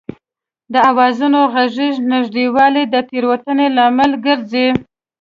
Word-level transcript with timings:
د 0.73 0.75
آوازونو 0.89 1.39
غږیز 1.53 1.95
نږدېوالی 2.13 2.83
د 2.93 2.95
تېروتنې 3.09 3.67
لامل 3.77 4.11
ګرځي 4.25 4.67